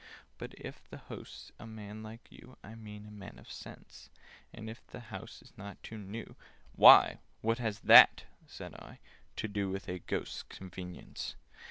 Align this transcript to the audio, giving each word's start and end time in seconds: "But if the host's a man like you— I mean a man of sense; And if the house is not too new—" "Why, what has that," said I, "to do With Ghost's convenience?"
"But 0.39 0.55
if 0.55 0.89
the 0.89 0.97
host's 0.97 1.51
a 1.59 1.67
man 1.67 2.01
like 2.01 2.31
you— 2.31 2.57
I 2.63 2.73
mean 2.73 3.05
a 3.05 3.11
man 3.11 3.37
of 3.37 3.51
sense; 3.51 4.09
And 4.51 4.67
if 4.67 4.83
the 4.87 4.99
house 4.99 5.43
is 5.43 5.53
not 5.59 5.83
too 5.83 5.99
new—" 5.99 6.35
"Why, 6.75 7.19
what 7.41 7.59
has 7.59 7.81
that," 7.81 8.23
said 8.47 8.73
I, 8.73 8.97
"to 9.35 9.47
do 9.47 9.69
With 9.69 9.87
Ghost's 10.07 10.41
convenience?" 10.41 11.35